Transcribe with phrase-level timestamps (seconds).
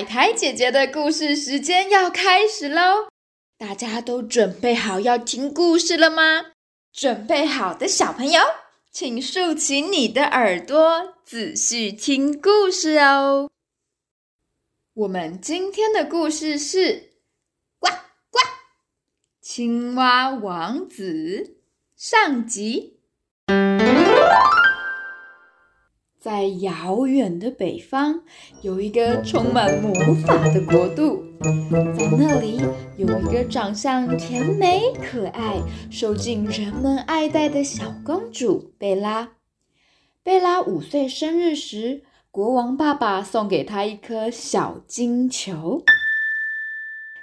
[0.00, 3.08] 海苔姐姐的故事时间要开始喽！
[3.58, 6.52] 大家都准备好要听故事了吗？
[6.90, 8.40] 准备好的小朋友，
[8.90, 13.50] 请竖起你的耳朵，仔细听故事哦。
[14.94, 17.10] 我们今天的故事是
[17.78, 17.90] 呱
[18.30, 18.38] 呱
[19.42, 21.56] 青蛙王子
[21.94, 23.00] 上集。
[26.20, 28.20] 在遥远的北方，
[28.60, 31.24] 有一个充满魔法的国度。
[31.96, 32.60] 在那里，
[32.98, 35.56] 有一个长相甜美可爱、
[35.90, 39.30] 受尽人们爱戴的小公主贝拉。
[40.22, 45.82] 贝拉五岁生日时，国王爸爸送给她一颗小金球。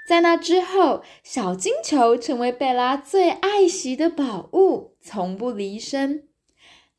[0.04, 6.27] 在那之后，小金球成为贝拉最爱惜的宝物，从不离身。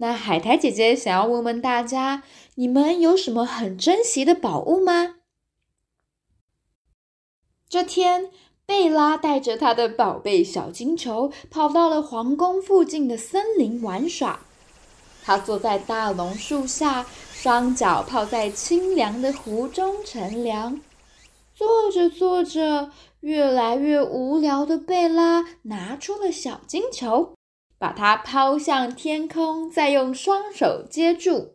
[0.00, 2.22] 那海苔姐姐想要问问大家：
[2.54, 5.16] 你们有什么很珍惜的宝物吗？
[7.68, 8.30] 这天，
[8.64, 14.40] 贝拉带着她的宝贝小金球跑到了皇宫附近的森林玩耍。
[15.24, 20.80] 她坐在大榕树下，双脚泡在清凉的湖中乘凉。
[21.54, 27.34] 坐着坐着，越来越无聊的贝拉拿出了小金球。
[27.78, 31.54] 把它抛向天空，再用双手接住。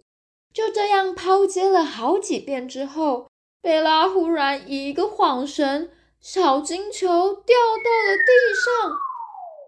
[0.53, 3.27] 就这样抛接了好几遍之后，
[3.61, 8.91] 贝拉忽然一个晃神，小金球掉到了地上，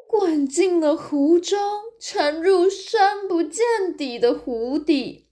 [0.08, 1.59] 滚进了湖中，
[2.00, 3.66] 沉入深不见
[3.97, 5.30] 底的湖底。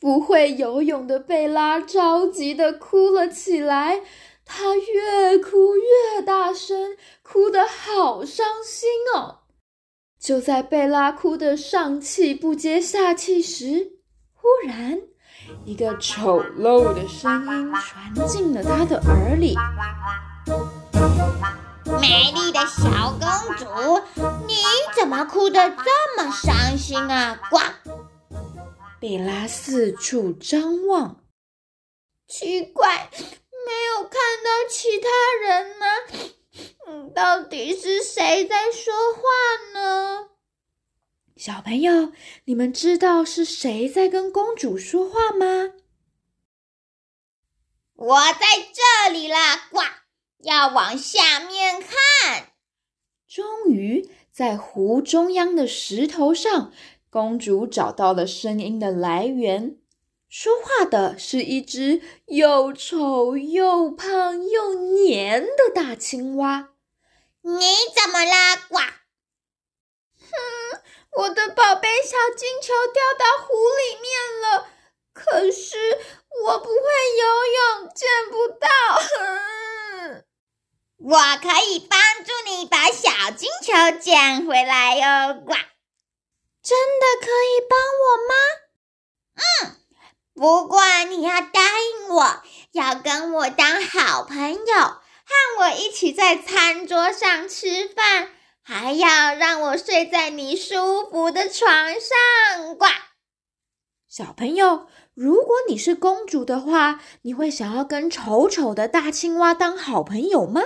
[0.00, 4.02] 不会游泳的贝拉着急的哭了起来，
[4.44, 9.43] 她越哭越大声，哭得好伤心哦。
[10.24, 13.92] 就在贝拉哭得上气不接下气时，
[14.32, 14.98] 忽然
[15.66, 19.54] 一个丑陋的声音传进了她的耳里
[22.00, 23.66] ：“美丽的小公主，
[24.46, 24.54] 你
[24.96, 27.58] 怎么哭得这么伤心啊？”呱！
[28.98, 31.22] 贝拉四处张望，
[32.26, 34.12] 奇怪，没有看
[34.42, 35.06] 到其他
[35.46, 35.84] 人呢。
[36.14, 36.33] 嗯，
[37.14, 39.20] 到底是谁在说话
[39.72, 40.30] 呢？
[41.36, 42.12] 小朋友，
[42.46, 45.74] 你们知道是谁在跟公主说话吗？
[47.94, 49.68] 我在这里啦！
[49.70, 49.80] 呱，
[50.38, 52.52] 要往下面看。
[53.28, 56.72] 终于，在湖中央的石头上，
[57.10, 59.78] 公主找到了声音的来源。
[60.28, 66.73] 说话的是一只又丑又胖又黏的大青蛙。
[67.46, 68.78] 你怎么啦，呱？
[68.78, 70.32] 哼，
[71.12, 74.66] 我的宝贝小金球掉到湖里面了，
[75.12, 75.76] 可是
[76.46, 76.76] 我不会
[77.20, 78.66] 游泳，见不到。
[80.96, 85.52] 我可以帮助你把小金球捡回来哟，呱！
[86.62, 88.34] 真的可以帮我吗？
[89.34, 89.76] 嗯。
[90.34, 94.96] 不过你要答应我，要跟我当好朋友，
[95.56, 98.30] 和我一起在餐桌上吃饭，
[98.62, 102.76] 还要让我睡在你舒服的床上。
[102.76, 102.86] 呱！
[104.08, 110.62] 小朋友，如果你是公主的话，你会想要跟丑丑的大青蛙当好朋友吗？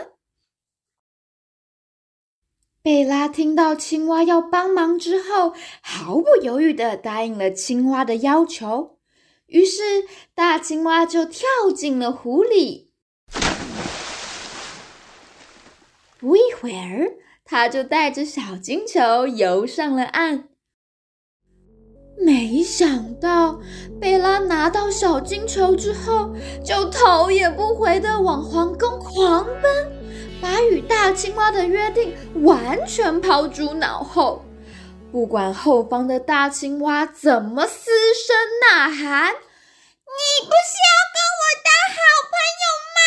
[2.83, 8.99] 贝拉听到青蛙要帮忙之后，毫不犹豫的答应了青蛙的要求。
[9.47, 12.93] 于是，大青蛙就跳进了湖里。
[16.19, 17.15] 不一会儿，
[17.45, 20.49] 他就带着小金球游上了岸。
[22.21, 23.61] 没想到，
[24.01, 29.93] 贝拉拿到小金球之后，就头也不回的往皇宫狂奔，
[30.41, 34.45] 把与大青蛙的约定完全抛诸脑后。
[35.13, 42.99] 不管后方的大青蛙怎么嘶声呐喊，你不是要跟我当好朋友吗？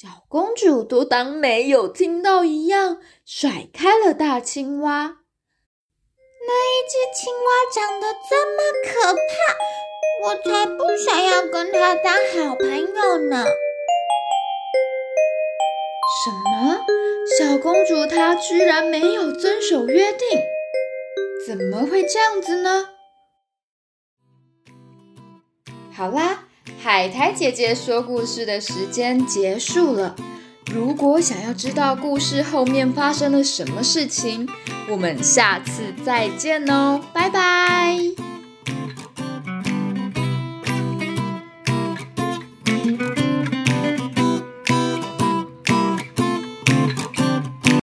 [0.00, 5.16] 小公主都当没有听到一样，甩开了大青蛙。
[6.46, 9.58] 那一只青蛙长得这么可怕，
[10.22, 13.44] 我才不想要跟它当好朋友呢。
[16.22, 16.86] 什么？
[17.36, 20.28] 小公主她居然没有遵守约定？
[21.44, 22.90] 怎么会这样子呢？
[25.92, 26.46] 好啦，
[26.78, 30.14] 海苔姐姐说故事的时间结束了。
[30.72, 34.46] 如果想要知道故事后面发生了什么事情，
[34.90, 38.27] 我们下次再见哦，拜拜。